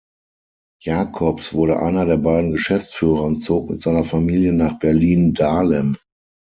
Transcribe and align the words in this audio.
Jakobs 0.81 1.53
wurde 1.53 1.79
einer 1.79 2.07
der 2.07 2.17
beiden 2.17 2.53
Geschäftsführer 2.53 3.21
und 3.21 3.41
zog 3.43 3.69
mit 3.69 3.83
seiner 3.83 4.03
Familie 4.03 4.51
nach 4.51 4.79
Berlin-Dahlem. 4.79 5.95